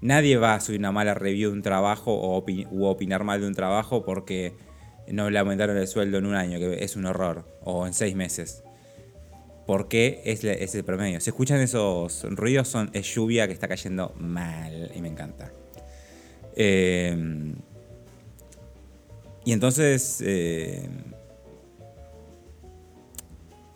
nadie 0.00 0.38
va 0.38 0.54
a 0.54 0.60
subir 0.60 0.80
una 0.80 0.90
mala 0.90 1.12
review 1.12 1.50
de 1.50 1.56
un 1.56 1.62
trabajo 1.62 2.14
o 2.14 2.42
opinar 2.88 3.24
mal 3.24 3.42
de 3.42 3.46
un 3.46 3.54
trabajo 3.54 4.04
porque 4.04 4.54
no 5.08 5.28
le 5.28 5.38
aumentaron 5.38 5.76
el 5.76 5.86
sueldo 5.86 6.16
en 6.16 6.24
un 6.24 6.34
año, 6.34 6.58
que 6.58 6.82
es 6.82 6.96
un 6.96 7.04
horror, 7.04 7.44
o 7.62 7.86
en 7.86 7.92
seis 7.92 8.16
meses. 8.16 8.64
Porque 9.66 10.22
es, 10.24 10.42
es 10.44 10.74
el 10.74 10.84
promedio. 10.84 11.20
Si 11.20 11.30
escuchan 11.30 11.60
esos 11.60 12.24
ruidos, 12.24 12.68
son, 12.68 12.90
es 12.92 13.06
lluvia 13.14 13.46
que 13.46 13.52
está 13.52 13.68
cayendo 13.68 14.14
mal 14.18 14.90
y 14.94 15.00
me 15.00 15.08
encanta. 15.08 15.52
Eh, 16.56 17.54
y 19.44 19.52
entonces, 19.52 20.22
eh, 20.24 20.88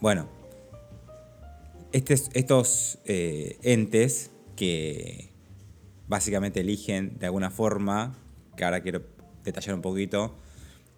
bueno, 0.01 0.29
estos 1.93 2.99
eh, 3.05 3.59
entes 3.63 4.31
que 4.55 5.31
básicamente 6.07 6.61
eligen 6.61 7.19
de 7.19 7.27
alguna 7.27 7.51
forma, 7.51 8.17
que 8.57 8.65
ahora 8.65 8.81
quiero 8.81 9.03
detallar 9.43 9.75
un 9.75 9.83
poquito, 9.83 10.37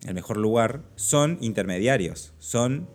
el 0.06 0.14
mejor 0.14 0.36
lugar, 0.36 0.82
son 0.96 1.38
intermediarios, 1.40 2.34
son 2.38 2.90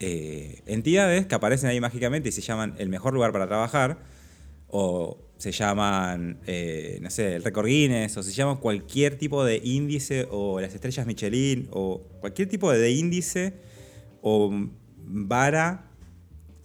eh, 0.00 0.62
entidades 0.66 1.26
que 1.26 1.34
aparecen 1.34 1.70
ahí 1.70 1.80
mágicamente 1.80 2.28
y 2.28 2.32
se 2.32 2.40
llaman 2.40 2.74
el 2.78 2.88
mejor 2.88 3.14
lugar 3.14 3.32
para 3.32 3.46
trabajar, 3.46 3.98
o 4.68 5.18
se 5.38 5.52
llaman, 5.52 6.40
eh, 6.46 6.98
no 7.02 7.10
sé, 7.10 7.36
el 7.36 7.44
récord 7.44 7.66
Guinness, 7.66 8.16
o 8.16 8.22
se 8.22 8.32
llaman 8.32 8.56
cualquier 8.56 9.16
tipo 9.16 9.44
de 9.44 9.60
índice, 9.62 10.26
o 10.30 10.60
las 10.60 10.74
estrellas 10.74 11.06
Michelin, 11.06 11.68
o 11.70 12.02
cualquier 12.20 12.48
tipo 12.48 12.72
de 12.72 12.90
índice 12.90 13.54
o 14.28 14.50
vara 15.04 15.88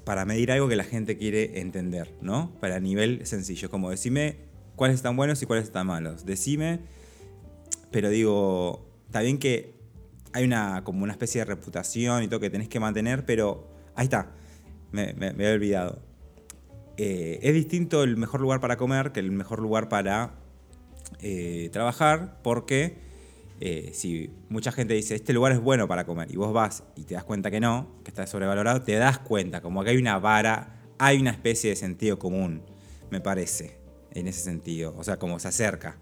para 0.03 0.25
medir 0.25 0.51
algo 0.51 0.67
que 0.67 0.75
la 0.75 0.83
gente 0.83 1.15
quiere 1.15 1.59
entender, 1.59 2.11
¿no? 2.21 2.51
Para 2.59 2.79
nivel 2.79 3.25
sencillo, 3.27 3.69
como 3.69 3.91
decime 3.91 4.38
cuáles 4.75 4.95
están 4.95 5.15
buenos 5.15 5.43
y 5.43 5.45
cuáles 5.45 5.65
están 5.65 5.85
malos. 5.85 6.25
Decime, 6.25 6.79
pero 7.91 8.09
digo, 8.09 8.89
está 9.05 9.21
bien 9.21 9.38
que 9.38 9.75
hay 10.33 10.45
una 10.45 10.83
como 10.83 11.03
una 11.03 11.13
especie 11.13 11.41
de 11.41 11.45
reputación 11.45 12.23
y 12.23 12.27
todo 12.27 12.39
que 12.39 12.50
tenés 12.50 12.69
que 12.69 12.79
mantener, 12.79 13.25
pero 13.25 13.67
ahí 13.95 14.05
está, 14.05 14.31
me, 14.91 15.13
he 15.19 15.53
olvidado 15.53 16.11
eh, 16.97 17.39
es 17.41 17.53
distinto 17.53 18.03
el 18.03 18.17
mejor 18.17 18.41
lugar 18.41 18.59
para 18.59 18.77
comer 18.77 19.11
que 19.11 19.21
el 19.21 19.31
mejor 19.31 19.59
lugar 19.59 19.89
para 19.89 20.35
eh, 21.19 21.69
trabajar, 21.71 22.39
porque 22.43 22.97
eh, 23.59 23.91
si 23.93 24.29
mucha 24.50 24.71
gente 24.71 24.93
dice, 24.93 25.15
este 25.15 25.33
lugar 25.33 25.51
es 25.51 25.59
bueno 25.59 25.88
para 25.88 26.05
comer, 26.05 26.31
y 26.31 26.35
vos 26.35 26.53
vas 26.53 26.83
y 26.95 27.03
te 27.03 27.15
das 27.15 27.23
cuenta 27.23 27.50
que 27.50 27.59
no, 27.59 27.88
que 28.03 28.11
está 28.11 28.27
sobrevalorado, 28.27 28.81
te 28.83 28.95
das 28.95 29.19
cuenta, 29.19 29.61
como 29.61 29.83
que 29.83 29.91
hay 29.91 29.97
una 29.97 30.19
vara, 30.19 30.81
hay 31.00 31.19
una 31.19 31.31
especie 31.31 31.71
de 31.71 31.75
sentido 31.75 32.19
común, 32.19 32.61
me 33.09 33.21
parece, 33.21 33.79
en 34.13 34.27
ese 34.27 34.41
sentido, 34.41 34.93
o 34.97 35.03
sea, 35.03 35.17
como 35.17 35.39
se 35.39 35.47
acerca. 35.47 35.97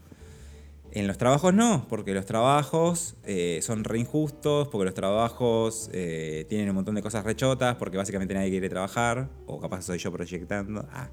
En 0.91 1.05
los 1.05 1.19
trabajos 1.19 1.53
no, 1.53 1.85
porque 1.87 2.13
los 2.15 2.25
trabajos 2.25 3.15
eh, 3.23 3.59
son 3.61 3.83
re 3.83 3.99
injustos, 3.99 4.69
porque 4.69 4.85
los 4.85 4.95
trabajos 4.95 5.89
eh, 5.93 6.45
tienen 6.49 6.69
un 6.69 6.75
montón 6.75 6.95
de 6.95 7.03
cosas 7.03 7.23
rechotas, 7.23 7.75
porque 7.75 7.97
básicamente 7.97 8.33
nadie 8.33 8.49
quiere 8.49 8.69
trabajar, 8.69 9.29
o 9.45 9.59
capaz 9.59 9.83
soy 9.83 9.99
yo 9.99 10.11
proyectando. 10.11 10.87
Ah. 10.91 11.09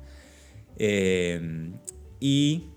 Eh, 0.79 1.73
y 2.21 2.71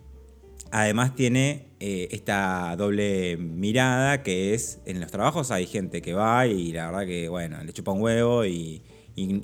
además 0.71 1.15
tiene 1.15 1.69
esta 1.79 2.75
doble 2.75 3.37
mirada 3.37 4.21
que 4.21 4.53
es, 4.53 4.81
en 4.85 4.99
los 4.99 5.09
trabajos 5.09 5.49
hay 5.51 5.65
gente 5.65 6.01
que 6.01 6.13
va 6.13 6.45
y 6.45 6.73
la 6.73 6.87
verdad 6.87 7.05
que, 7.05 7.29
bueno, 7.29 7.63
le 7.63 7.71
chupa 7.71 7.93
un 7.93 8.01
huevo 8.01 8.45
y, 8.45 8.83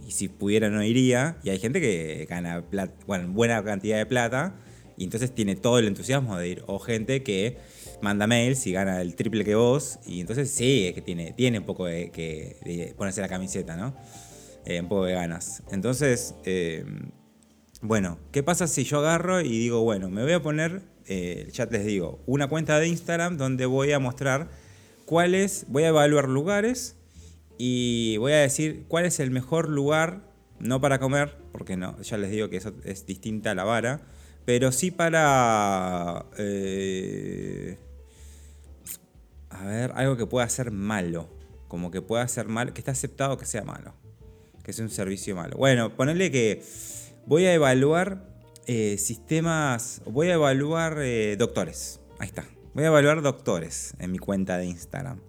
si 0.10 0.28
pudiera 0.28 0.70
no 0.70 0.84
iría, 0.84 1.38
y 1.44 1.50
hay 1.50 1.60
gente 1.60 1.80
que 1.80 2.26
gana 2.30 2.66
bueno, 3.08 3.30
buena 3.30 3.64
cantidad 3.64 3.98
de 3.98 4.06
plata 4.06 4.56
y 4.98 5.04
entonces 5.04 5.34
tiene 5.34 5.56
todo 5.56 5.80
el 5.80 5.88
entusiasmo 5.88 6.38
de 6.38 6.50
ir. 6.50 6.64
O 6.68 6.80
gente 6.80 7.24
que 7.24 7.58
manda 8.02 8.28
mails 8.28 8.66
y 8.68 8.72
gana 8.72 9.02
el 9.02 9.16
triple 9.16 9.44
que 9.44 9.56
vos. 9.56 10.00
Y 10.06 10.22
entonces 10.22 10.52
sí, 10.52 10.88
es 10.88 10.94
que 10.94 11.02
tiene, 11.02 11.34
tiene 11.34 11.60
un 11.60 11.66
poco 11.66 11.86
de, 11.86 12.12
que, 12.12 12.94
ponerse 12.98 13.22
la 13.22 13.28
camiseta, 13.28 13.75
¿no? 13.75 13.96
Eh, 14.66 14.82
un 14.82 14.88
poco 14.88 15.06
de 15.06 15.14
ganas. 15.14 15.64
Entonces, 15.72 16.36
eh, 16.46 16.86
bueno, 17.82 18.20
¿qué 18.32 18.42
pasa 18.42 18.68
si 18.68 18.84
yo 18.84 19.00
agarro 19.00 19.42
y 19.42 19.50
digo, 19.50 19.82
bueno, 19.82 20.10
me 20.10 20.24
voy 20.24 20.34
a 20.34 20.42
poner, 20.42 20.82
eh, 21.08 21.50
ya 21.52 21.66
les 21.66 21.86
digo, 21.86 22.24
una 22.25 22.48
cuenta 22.48 22.80
de 22.80 22.88
Instagram 22.88 23.38
donde 23.38 23.66
voy 23.66 23.92
a 23.92 24.00
mostrar 24.00 24.50
cuáles, 25.06 25.66
voy 25.68 25.84
a 25.84 25.90
evaluar 25.90 26.28
lugares 26.28 26.96
y 27.58 28.18
voy 28.18 28.32
a 28.32 28.38
decir 28.38 28.86
cuál 28.88 29.06
es 29.06 29.20
el 29.20 29.30
mejor 29.30 29.70
lugar, 29.70 30.24
no 30.60 30.82
para 30.82 31.00
comer, 31.00 31.38
porque 31.52 31.78
no, 31.78 32.02
ya 32.02 32.18
les 32.18 32.32
digo 32.32 32.50
que 32.50 32.58
eso 32.58 32.74
es 32.84 33.06
distinta 33.06 33.52
a 33.52 33.56
la 33.56 33.66
vara, 33.66 34.02
pero 34.46 34.72
sí 34.72 34.92
para... 34.92 36.25
Eh, 36.38 37.78
a 39.50 39.66
ver, 39.66 39.92
algo 39.96 40.18
que 40.18 40.25
pueda 40.25 40.48
ser 40.50 40.72
malo. 40.72 41.30
Como 41.68 41.92
que 41.92 42.02
pueda 42.02 42.28
ser 42.28 42.48
malo, 42.48 42.74
que 42.74 42.82
está 42.82 42.92
aceptado 42.92 43.38
que 43.38 43.46
sea 43.46 43.64
malo. 43.64 43.96
Que 44.64 44.72
sea 44.72 44.86
un 44.86 44.92
servicio 44.92 45.36
malo. 45.36 45.58
Bueno, 45.58 45.96
ponerle 45.96 46.32
que 46.32 46.64
voy 47.25 47.46
a 47.46 47.54
evaluar 47.54 48.30
eh, 48.68 48.98
sistemas, 48.98 50.02
voy 50.06 50.30
a 50.30 50.36
evaluar 50.36 50.98
eh, 51.00 51.36
doctores. 51.38 52.00
Ahí 52.20 52.28
está. 52.28 52.46
Voy 52.74 52.84
a 52.84 52.88
evaluar 52.88 53.22
doctores 53.22 53.94
en 54.00 54.12
mi 54.12 54.20
cuenta 54.20 54.58
de 54.58 54.66
Instagram. 54.66 55.22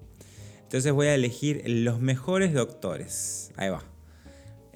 Entonces 0.63 0.93
voy 0.93 1.07
a 1.07 1.15
elegir 1.15 1.63
los 1.67 2.01
mejores 2.01 2.53
doctores. 2.53 3.53
Ahí 3.57 3.71
va. 3.71 3.85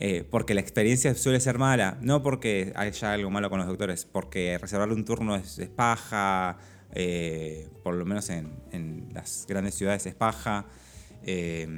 Eh, 0.03 0.25
porque 0.29 0.55
la 0.55 0.63
experiencia 0.63 1.15
suele 1.15 1.41
ser 1.41 1.59
mala, 1.59 1.99
no 2.01 2.23
porque 2.23 2.73
haya 2.75 3.13
algo 3.13 3.31
malo 3.31 3.51
con 3.51 3.59
los 3.59 3.69
doctores, 3.69 4.07
porque 4.07 4.57
reservarle 4.57 4.95
un 4.95 5.05
turno 5.05 5.37
es, 5.37 5.61
paja, 5.77 6.57
eh, 6.95 7.69
por 7.85 7.95
lo 7.95 8.07
menos 8.07 8.31
en, 8.31 9.11
las 9.13 9.45
grandes 9.47 9.75
ciudades 9.75 10.07
es 10.07 10.15
paja. 10.15 10.65
Eh, 11.23 11.69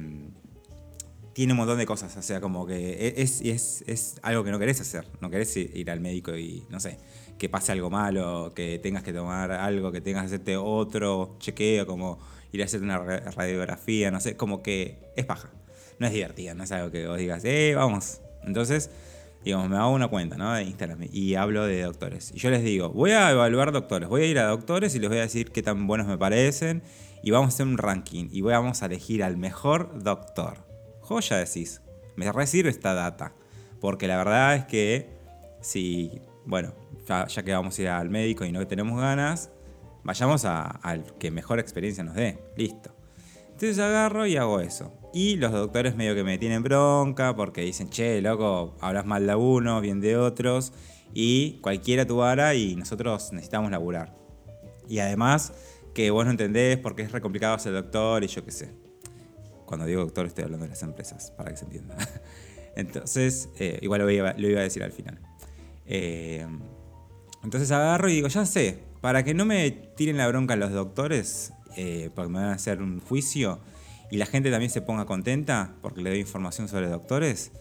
tiene 1.33 1.51
un 1.51 1.57
montón 1.57 1.77
de 1.77 1.85
cosas, 1.85 2.15
o 2.15 2.21
sea, 2.21 2.39
como 2.39 2.65
que 2.65 2.93
e, 2.93 3.21
es, 3.21 3.41
es, 3.41 3.83
es, 3.87 4.15
algo 4.21 4.45
que 4.45 4.51
no 4.51 4.59
querés 4.59 4.79
hacer, 4.79 5.05
no 5.19 5.29
querés 5.29 5.57
ir 5.57 5.91
al 5.91 5.99
médico 5.99 6.37
y, 6.37 6.63
no 6.69 6.79
sé, 6.79 6.99
que 7.37 7.49
pase 7.49 7.73
algo 7.73 7.89
malo, 7.89 8.53
que 8.55 8.79
tengas 8.81 9.03
que 9.03 9.11
tomar 9.11 9.51
algo, 9.51 9.91
que 9.91 9.99
tengas 9.99 10.21
que 10.21 10.27
hacerte 10.27 10.55
otro 10.55 11.35
chequeo, 11.39 11.85
como 11.85 12.19
ir 12.53 12.61
a 12.61 12.65
hacer 12.65 12.81
una 12.83 12.99
radiografía, 12.99 14.11
no 14.11 14.21
sé, 14.21 14.37
como 14.37 14.63
que 14.63 15.11
es 15.17 15.25
paja 15.25 15.51
no 16.03 16.07
es 16.07 16.13
divertida, 16.13 16.53
no 16.53 16.63
es 16.65 16.71
algo 16.73 16.91
que 16.91 17.07
vos 17.07 17.17
digas, 17.17 17.43
eh, 17.45 17.73
vamos. 17.75 18.19
Entonces, 18.43 18.89
digamos, 19.43 19.69
me 19.69 19.77
hago 19.77 19.91
una 19.91 20.09
cuenta, 20.09 20.35
¿no? 20.35 20.53
De 20.53 20.63
Instagram 20.63 20.99
y 21.09 21.35
hablo 21.35 21.65
de 21.65 21.81
doctores. 21.81 22.31
Y 22.35 22.39
yo 22.39 22.49
les 22.49 22.61
digo, 22.61 22.89
voy 22.89 23.11
a 23.11 23.31
evaluar 23.31 23.71
doctores, 23.71 24.09
voy 24.09 24.23
a 24.23 24.25
ir 24.25 24.37
a 24.37 24.47
doctores 24.47 24.93
y 24.95 24.99
les 24.99 25.09
voy 25.09 25.19
a 25.19 25.21
decir 25.21 25.51
qué 25.51 25.63
tan 25.63 25.87
buenos 25.87 26.07
me 26.07 26.17
parecen 26.17 26.83
y 27.23 27.31
vamos 27.31 27.53
a 27.53 27.55
hacer 27.55 27.67
un 27.67 27.77
ranking 27.77 28.27
y 28.31 28.41
vamos 28.41 28.83
a 28.83 28.87
elegir 28.87 29.23
al 29.23 29.37
mejor 29.37 30.03
doctor. 30.03 30.65
Joya 30.99 31.37
decís, 31.37 31.81
me 32.17 32.29
recibe 32.31 32.69
esta 32.69 32.93
data, 32.93 33.33
porque 33.79 34.07
la 34.07 34.17
verdad 34.17 34.55
es 34.55 34.65
que 34.65 35.09
si, 35.61 36.21
bueno, 36.45 36.73
ya, 37.07 37.43
que 37.43 37.53
vamos 37.53 37.79
a 37.79 37.81
ir 37.81 37.87
al 37.87 38.09
médico 38.09 38.43
y 38.43 38.51
no 38.51 38.67
tenemos 38.67 38.99
ganas, 38.99 39.51
vayamos 40.03 40.43
al 40.43 41.17
que 41.17 41.31
mejor 41.31 41.59
experiencia 41.59 42.03
nos 42.03 42.15
dé, 42.15 42.43
listo. 42.57 42.93
Entonces 43.53 43.79
agarro 43.79 44.27
y 44.27 44.35
hago 44.35 44.59
eso. 44.59 44.91
Y 45.13 45.35
los 45.37 45.51
doctores 45.51 45.95
medio 45.95 46.15
que 46.15 46.23
me 46.23 46.37
tienen 46.37 46.63
bronca 46.63 47.35
porque 47.35 47.61
dicen, 47.61 47.89
che, 47.89 48.21
loco, 48.21 48.75
hablas 48.81 49.05
mal 49.05 49.25
de 49.25 49.35
uno, 49.35 49.79
bien 49.79 50.01
de 50.01 50.17
otros. 50.17 50.73
Y 51.13 51.59
cualquiera 51.61 52.05
tu 52.05 52.17
vara 52.17 52.55
y 52.55 52.75
nosotros 52.75 53.31
necesitamos 53.31 53.71
laburar. 53.71 54.15
Y 54.89 54.99
además 54.99 55.53
que 55.93 56.09
vos 56.09 56.25
no 56.25 56.31
entendés 56.31 56.77
porque 56.77 57.03
es 57.03 57.11
re 57.11 57.21
complicado 57.21 57.57
ser 57.59 57.73
doctor 57.73 58.23
y 58.23 58.27
yo 58.27 58.43
qué 58.43 58.51
sé. 58.51 58.71
Cuando 59.65 59.85
digo 59.85 60.01
doctor 60.01 60.25
estoy 60.25 60.45
hablando 60.45 60.65
de 60.65 60.71
las 60.71 60.81
empresas, 60.81 61.31
para 61.31 61.51
que 61.51 61.57
se 61.57 61.65
entienda. 61.65 61.95
Entonces, 62.75 63.49
eh, 63.59 63.77
igual 63.81 64.01
lo 64.01 64.09
iba, 64.09 64.29
a 64.31 64.63
decir 64.63 64.83
al 64.83 64.91
final. 64.91 65.19
Eh, 65.85 66.47
entonces 67.43 67.69
agarro 67.71 68.09
y 68.09 68.13
digo, 68.13 68.29
ya 68.29 68.45
sé, 68.45 68.79
para 69.01 69.23
que 69.23 69.33
no 69.33 69.45
me 69.45 69.69
tiren 69.69 70.17
la 70.17 70.27
bronca 70.27 70.55
los 70.55 70.71
doctores, 70.71 71.51
eh, 71.75 72.09
porque 72.13 72.29
me 72.31 72.39
van 72.39 72.49
a 72.49 72.53
hacer 72.53 72.81
un 72.81 72.99
juicio, 72.99 73.59
y 74.11 74.17
la 74.17 74.25
gente 74.25 74.51
también 74.51 74.69
se 74.69 74.81
ponga 74.81 75.05
contenta 75.05 75.73
porque 75.81 76.01
le 76.01 76.11
doy 76.11 76.19
información 76.19 76.67
sobre 76.67 76.87
doctores, 76.87 77.51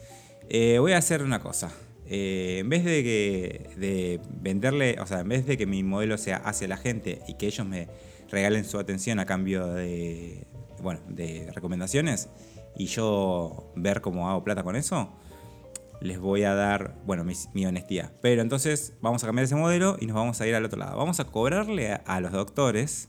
eh, 0.51 0.79
voy 0.79 0.93
a 0.93 0.99
hacer 0.99 1.23
una 1.23 1.41
cosa. 1.41 1.73
Eh, 2.07 2.59
en 2.61 2.69
vez 2.69 2.85
de, 2.85 3.03
que, 3.03 3.71
de 3.79 4.21
venderle, 4.41 4.99
o 5.01 5.07
sea, 5.07 5.21
en 5.21 5.29
vez 5.29 5.47
de 5.47 5.57
que 5.57 5.67
mi 5.67 5.83
modelo 5.83 6.19
sea 6.19 6.37
hacia 6.37 6.69
la 6.69 6.77
gente 6.77 7.23
y 7.27 7.35
que 7.35 7.47
ellos 7.47 7.67
me 7.67 7.89
regalen 8.31 8.65
su 8.65 8.79
atención 8.79 9.19
a 9.19 9.25
cambio 9.25 9.67
de, 9.67 10.47
bueno, 10.83 11.01
de 11.09 11.51
recomendaciones 11.55 12.29
y 12.77 12.87
yo 12.87 13.73
ver 13.77 14.01
cómo 14.01 14.29
hago 14.29 14.45
plata 14.45 14.63
con 14.63 14.77
eso, 14.77 15.11
les 16.03 16.19
voy 16.19 16.43
a 16.43 16.55
dar, 16.55 16.97
bueno, 17.07 17.25
mi, 17.25 17.65
honestidad. 17.65 18.13
Pero 18.21 18.43
entonces 18.43 18.95
vamos 19.01 19.23
a 19.23 19.27
cambiar 19.27 19.45
ese 19.45 19.55
modelo 19.55 19.97
y 20.01 20.07
nos 20.07 20.17
vamos 20.17 20.41
a 20.41 20.47
ir 20.47 20.55
al 20.55 20.65
otro 20.65 20.79
lado. 20.79 20.99
Vamos 20.99 21.21
a 21.21 21.25
cobrarle 21.25 22.01
a 22.05 22.21
los 22.21 22.33
doctores 22.33 23.09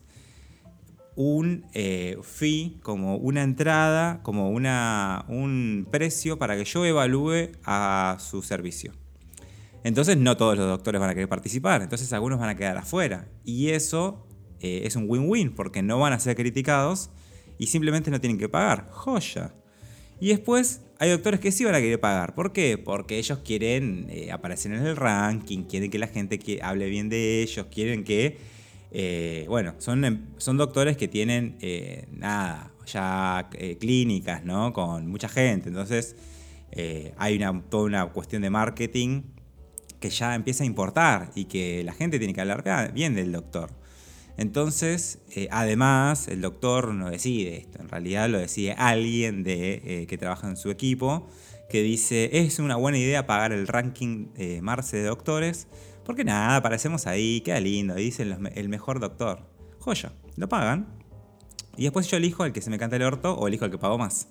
un 1.15 1.65
eh, 1.73 2.17
fee, 2.23 2.79
como 2.81 3.17
una 3.17 3.43
entrada, 3.43 4.21
como 4.23 4.49
una, 4.49 5.25
un 5.27 5.87
precio 5.91 6.39
para 6.39 6.55
que 6.57 6.65
yo 6.65 6.85
evalúe 6.85 7.51
a 7.63 8.17
su 8.19 8.41
servicio. 8.41 8.93
Entonces 9.83 10.17
no 10.17 10.37
todos 10.37 10.57
los 10.57 10.67
doctores 10.67 11.01
van 11.01 11.09
a 11.09 11.13
querer 11.13 11.29
participar, 11.29 11.81
entonces 11.81 12.11
algunos 12.13 12.39
van 12.39 12.49
a 12.49 12.55
quedar 12.55 12.77
afuera. 12.77 13.27
Y 13.43 13.69
eso 13.69 14.25
eh, 14.59 14.83
es 14.85 14.95
un 14.95 15.05
win-win 15.07 15.53
porque 15.53 15.81
no 15.81 15.99
van 15.99 16.13
a 16.13 16.19
ser 16.19 16.35
criticados 16.35 17.09
y 17.57 17.67
simplemente 17.67 18.09
no 18.09 18.19
tienen 18.21 18.37
que 18.37 18.49
pagar. 18.49 18.89
Joya. 18.91 19.53
Y 20.19 20.29
después 20.29 20.81
hay 20.99 21.09
doctores 21.09 21.41
que 21.41 21.51
sí 21.51 21.65
van 21.65 21.75
a 21.75 21.81
querer 21.81 21.99
pagar. 21.99 22.33
¿Por 22.33 22.53
qué? 22.53 22.77
Porque 22.77 23.17
ellos 23.17 23.39
quieren 23.39 24.07
eh, 24.09 24.31
aparecer 24.31 24.71
en 24.71 24.85
el 24.85 24.95
ranking, 24.95 25.63
quieren 25.63 25.91
que 25.91 25.99
la 25.99 26.07
gente 26.07 26.39
que 26.39 26.61
hable 26.61 26.89
bien 26.89 27.09
de 27.09 27.41
ellos, 27.41 27.67
quieren 27.69 28.05
que 28.05 28.37
eh, 28.95 29.45
bueno, 29.49 29.73
son, 29.79 30.05
em, 30.05 30.27
son 30.37 30.57
doctores 30.57 30.95
que 30.97 31.07
tienen, 31.07 31.57
eh, 31.61 32.05
nada, 32.11 32.71
ya 32.85 33.49
eh, 33.53 33.77
clínicas, 33.79 34.45
¿no? 34.45 34.71
Con 34.71 35.07
mucha 35.07 35.27
gente. 35.27 35.69
Entonces, 35.69 36.15
hay 37.17 37.39
toda 37.69 37.83
una 37.83 38.05
cuestión 38.07 38.41
de 38.41 38.49
marketing 38.49 39.23
que 39.99 40.09
ya 40.09 40.33
empieza 40.33 40.63
a 40.63 40.67
importar 40.67 41.31
y 41.35 41.45
que 41.45 41.83
la 41.83 41.93
gente 41.93 42.17
tiene 42.17 42.33
que 42.33 42.41
hablar 42.41 42.93
bien 42.93 43.13
del 43.13 43.31
doctor. 43.31 43.71
Entonces, 44.37 45.19
además, 45.51 46.27
el 46.27 46.41
doctor 46.41 46.95
no 46.95 47.11
decide 47.11 47.57
esto, 47.57 47.79
en 47.79 47.89
realidad 47.89 48.27
lo 48.27 48.39
decide 48.39 48.73
alguien 48.73 49.43
de, 49.43 50.07
que 50.09 50.17
trabaja 50.17 50.49
en 50.49 50.57
su 50.57 50.71
equipo, 50.71 51.27
que 51.69 51.83
dice, 51.83 52.39
es 52.39 52.57
una 52.57 52.75
buena 52.75 52.97
idea 52.97 53.27
pagar 53.27 53.53
el 53.53 53.67
ranking 53.67 54.29
Marce 54.61 54.97
de 54.97 55.03
doctores 55.03 55.67
porque 56.05 56.23
nada, 56.23 56.57
aparecemos 56.57 57.07
ahí, 57.07 57.41
queda 57.41 57.59
lindo, 57.59 57.95
dicen 57.95 58.49
el 58.55 58.69
mejor 58.69 58.99
doctor. 58.99 59.39
Joya, 59.79 60.13
lo 60.37 60.47
pagan. 60.47 60.87
Y 61.75 61.83
después 61.83 62.07
yo 62.07 62.17
elijo 62.17 62.45
el 62.45 62.53
que 62.53 62.61
se 62.61 62.69
me 62.69 62.77
canta 62.77 62.95
el 62.95 63.03
orto 63.03 63.33
o 63.33 63.47
elijo 63.47 63.65
el 63.65 63.71
que 63.71 63.77
pago 63.77 63.97
más. 63.97 64.27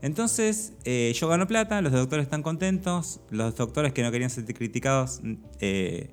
Entonces, 0.00 0.74
eh, 0.84 1.12
yo 1.14 1.28
gano 1.28 1.46
plata, 1.48 1.82
los 1.82 1.92
doctores 1.92 2.24
están 2.24 2.42
contentos, 2.42 3.20
los 3.30 3.56
doctores 3.56 3.92
que 3.92 4.02
no 4.02 4.12
querían 4.12 4.30
ser 4.30 4.44
criticados, 4.44 5.20
eh, 5.60 6.10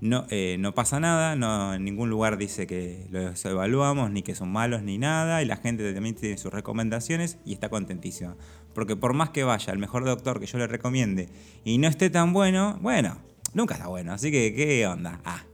no, 0.00 0.26
eh, 0.30 0.56
no 0.58 0.74
pasa 0.74 0.98
nada, 0.98 1.36
no, 1.36 1.74
en 1.74 1.84
ningún 1.84 2.08
lugar 2.08 2.38
dice 2.38 2.66
que 2.66 3.06
los 3.10 3.44
evaluamos, 3.44 4.10
ni 4.10 4.22
que 4.22 4.34
son 4.34 4.50
malos, 4.50 4.82
ni 4.82 4.96
nada, 4.96 5.42
y 5.42 5.44
la 5.44 5.56
gente 5.56 5.92
también 5.92 6.14
tiene 6.14 6.38
sus 6.38 6.52
recomendaciones 6.52 7.36
y 7.44 7.52
está 7.52 7.68
contentísima. 7.68 8.36
Porque 8.74 8.96
por 8.96 9.12
más 9.12 9.30
que 9.30 9.44
vaya 9.44 9.72
el 9.72 9.78
mejor 9.78 10.04
doctor 10.04 10.40
que 10.40 10.46
yo 10.46 10.56
le 10.56 10.66
recomiende 10.66 11.28
y 11.64 11.76
no 11.78 11.88
esté 11.88 12.08
tan 12.08 12.32
bueno, 12.32 12.78
bueno, 12.80 13.18
Nunca 13.54 13.74
está 13.74 13.88
bueno, 13.88 14.12
así 14.12 14.30
que, 14.30 14.54
¿qué 14.54 14.86
onda? 14.86 15.20
Ah. 15.24 15.44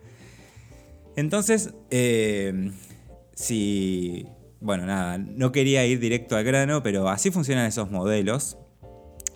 Entonces, 1.17 1.75
eh, 1.91 2.73
si. 3.35 4.27
Bueno, 4.61 4.87
nada, 4.87 5.19
no 5.19 5.53
quería 5.53 5.85
ir 5.87 6.01
directo 6.01 6.37
al 6.37 6.45
grano, 6.45 6.83
pero 6.83 7.09
así 7.09 7.31
funcionan 7.31 7.67
esos 7.67 7.91
modelos. 7.91 8.57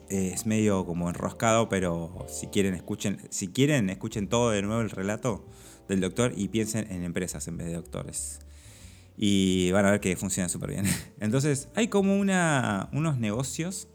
Es 0.09 0.47
medio 0.47 0.87
como 0.87 1.09
enroscado, 1.09 1.69
pero 1.69 2.27
si 2.29 2.47
quieren, 2.47 2.75
escuchen, 2.75 3.19
si 3.29 3.49
quieren, 3.49 3.91
escuchen 3.91 4.29
todo 4.29 4.51
de 4.51 4.63
nuevo 4.63 4.81
el 4.81 4.89
relato 4.89 5.47
del 5.87 6.01
doctor 6.01 6.33
y 6.35 6.49
piensen 6.49 6.91
en 6.91 7.05
empresas 7.05 7.47
en 7.47 7.59
vez 7.59 7.67
de 7.67 7.75
doctores. 7.75 8.41
Y 9.19 9.71
van 9.73 9.85
a 9.85 9.91
ver 9.91 10.01
que 10.01 10.17
funciona 10.17 10.49
súper 10.49 10.71
bien. 10.71 10.87
Entonces, 11.21 11.69
hay 11.75 11.89
como 11.89 12.19
una, 12.19 12.89
unos 12.93 13.19
negocios 13.19 13.89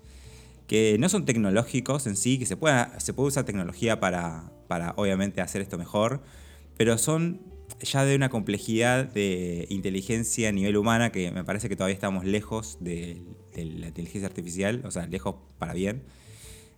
que 0.67 0.97
no 0.99 1.10
son 1.10 1.26
tecnológicos 1.26 2.06
en 2.06 2.15
sí, 2.15 2.38
que 2.38 2.45
se 2.45 2.58
puede, 2.58 2.88
se 2.99 3.13
puede 3.13 3.30
usar 3.30 3.43
tecnología 3.43 3.99
para, 3.99 4.52
para 4.73 4.95
obviamente 4.97 5.39
hacer 5.39 5.62
esto 5.62 5.77
mejor, 5.77 6.23
pero 6.77 6.97
son 6.97 7.41
ya 7.79 8.05
de 8.05 8.15
una 8.15 8.29
complejidad 8.29 9.05
de 9.05 9.67
inteligencia 9.69 10.49
a 10.49 10.51
nivel 10.51 10.77
humana 10.77 11.12
que 11.12 11.29
me 11.29 11.43
parece 11.43 11.69
que 11.69 11.75
todavía 11.75 11.93
estamos 11.93 12.25
lejos 12.25 12.79
de, 12.81 13.21
la 13.55 13.89
inteligencia 13.89 14.25
artificial, 14.25 14.81
o 14.83 14.89
sea, 14.89 15.05
lejos 15.05 15.36
para 15.59 15.75
bien. 15.75 16.01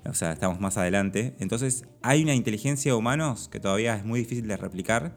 O 0.03 0.13
sea, 0.13 0.33
estamos 0.33 0.59
más 0.59 0.77
adelante. 0.77 1.37
Entonces, 1.39 1.85
hay 2.01 2.23
una 2.23 2.35
inteligencia 2.35 2.91
de 2.91 2.97
humanos 2.97 3.47
que 3.47 3.61
todavía 3.61 3.95
es 3.95 4.03
muy 4.03 4.19
difícil 4.19 4.45
de 4.45 4.57
replicar 4.57 5.15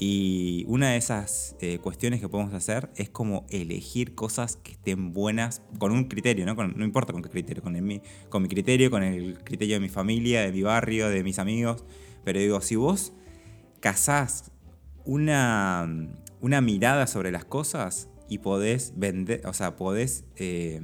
y 0.00 0.64
una 0.68 0.90
de 0.90 0.96
esas 0.96 1.56
eh, 1.60 1.78
cuestiones 1.78 2.20
que 2.20 2.28
podemos 2.28 2.54
hacer 2.54 2.90
es 2.94 3.10
como 3.10 3.46
elegir 3.50 4.14
cosas 4.14 4.56
que 4.56 4.72
estén 4.72 5.12
buenas 5.12 5.62
con 5.78 5.90
un 5.90 6.04
criterio, 6.04 6.46
¿no? 6.46 6.54
no 6.54 6.84
importa 6.84 7.12
con 7.12 7.22
qué 7.22 7.30
criterio, 7.30 7.62
con, 7.62 7.74
el, 7.74 8.02
con 8.28 8.42
mi 8.42 8.48
criterio, 8.48 8.90
con 8.90 9.02
el 9.02 9.38
criterio 9.42 9.74
de 9.74 9.80
mi 9.80 9.88
familia, 9.88 10.42
de 10.42 10.52
mi 10.52 10.62
barrio, 10.62 11.08
de 11.08 11.24
mis 11.24 11.40
amigos. 11.40 11.84
Pero 12.24 12.38
digo, 12.38 12.60
si 12.60 12.76
vos 12.76 13.12
cazás 13.80 14.50
una, 15.04 15.88
una 16.40 16.60
mirada 16.60 17.06
sobre 17.06 17.30
las 17.30 17.44
cosas 17.44 18.08
y 18.28 18.38
podés 18.38 18.92
vender, 18.96 19.46
o 19.46 19.52
sea, 19.52 19.76
podés 19.76 20.24
eh, 20.36 20.80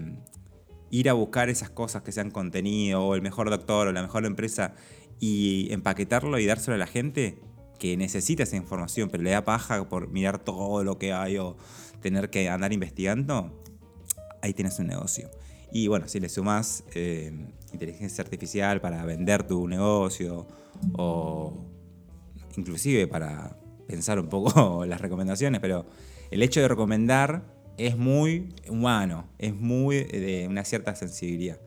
ir 0.90 1.11
a 1.11 1.12
buscar 1.12 1.51
esas 1.51 1.70
cosas 1.70 2.03
que 2.03 2.12
sean 2.12 2.31
contenido, 2.31 3.05
o 3.05 3.14
el 3.14 3.23
mejor 3.23 3.51
doctor, 3.51 3.88
o 3.88 3.92
la 3.92 4.03
mejor 4.03 4.25
empresa, 4.25 4.75
y 5.20 5.68
empaquetarlo 5.73 6.38
y 6.38 6.47
dárselo 6.47 6.77
a 6.77 6.79
la 6.79 6.87
gente, 6.87 7.38
que 7.79 7.97
necesita 7.97 8.44
esa 8.44 8.57
información, 8.57 9.11
pero 9.11 9.23
le 9.23 9.31
da 9.31 9.44
paja 9.44 9.88
por 9.88 10.09
mirar 10.09 10.38
todo 10.38 10.85
lo 10.85 10.99
que 10.99 11.12
hay 11.12 11.37
o 11.37 11.57
tener 12.01 12.31
que 12.31 12.49
andar 12.49 12.73
investigando, 12.73 13.62
ahí 14.42 14.55
tienes 14.55 14.79
un 14.79 14.87
negocio. 14.87 15.31
Y 15.73 15.88
bueno, 15.88 16.07
si 16.09 16.20
le 16.20 16.29
sumas 16.29 16.85
eh, 16.94 17.49
inteligencia 17.75 18.23
artificial 18.23 18.81
para 18.81 19.05
vender 19.05 19.47
tu 19.47 19.69
negocio 19.69 20.47
o 20.95 21.67
inclusive 22.57 23.07
para 23.07 23.57
pensar 23.87 24.19
un 24.19 24.29
poco 24.29 24.85
las 24.87 25.01
recomendaciones, 25.01 25.61
pero 25.61 25.87
el 26.31 26.43
hecho 26.43 26.61
de 26.61 26.69
recomendar 26.69 27.43
es 27.77 27.97
muy 27.97 28.55
humano, 28.69 29.29
es 29.39 29.55
muy 29.55 30.05
de 30.05 30.47
una 30.49 30.65
cierta 30.65 30.95
sensibilidad. 30.95 31.61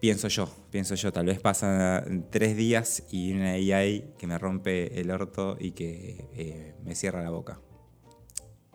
Pienso 0.00 0.28
yo, 0.28 0.48
pienso 0.70 0.94
yo, 0.94 1.12
tal 1.12 1.26
vez 1.26 1.40
pasan 1.40 2.26
tres 2.30 2.56
días 2.56 3.04
y 3.10 3.32
una 3.32 3.52
AI 3.52 4.12
que 4.18 4.26
me 4.26 4.38
rompe 4.38 5.00
el 5.00 5.10
orto 5.10 5.56
y 5.58 5.72
que 5.72 6.28
eh, 6.34 6.74
me 6.84 6.94
cierra 6.94 7.22
la 7.22 7.30
boca. 7.30 7.60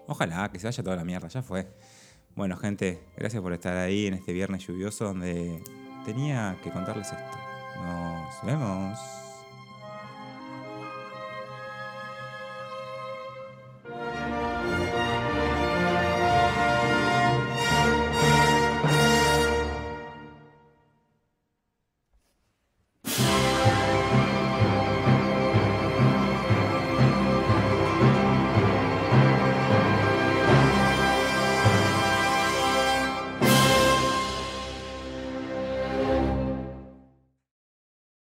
Ojalá 0.07 0.51
que 0.51 0.59
se 0.59 0.67
vaya 0.67 0.83
toda 0.83 0.95
la 0.95 1.05
mierda, 1.05 1.27
ya 1.27 1.41
fue. 1.41 1.67
Bueno, 2.35 2.57
gente, 2.57 3.03
gracias 3.17 3.41
por 3.41 3.53
estar 3.53 3.77
ahí 3.77 4.07
en 4.07 4.15
este 4.15 4.33
viernes 4.33 4.65
lluvioso 4.65 5.05
donde 5.05 5.63
tenía 6.05 6.55
que 6.63 6.71
contarles 6.71 7.11
esto. 7.11 7.37
Nos 7.83 8.43
vemos. 8.43 9.30